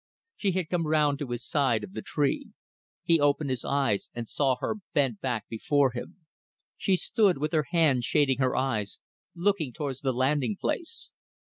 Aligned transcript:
She 0.35 0.53
had 0.53 0.67
come 0.67 0.87
round 0.87 1.19
to 1.19 1.27
his 1.27 1.45
side 1.45 1.83
of 1.83 1.93
the 1.93 2.01
tree. 2.01 2.53
He 3.03 3.19
opened 3.19 3.51
his 3.51 3.63
eyes 3.63 4.09
and 4.15 4.27
saw 4.27 4.55
her 4.55 4.77
bent 4.95 5.21
back 5.21 5.47
before 5.47 5.91
him. 5.91 6.25
She 6.75 6.95
stood, 6.95 7.37
with 7.37 7.51
her 7.53 7.67
hand 7.69 8.03
shading 8.03 8.39
her 8.39 8.55
eyes, 8.55 8.97
looking 9.35 9.71
towards 9.71 9.99
the 10.01 10.11
landing 10.11 10.57
place. 10.59 11.13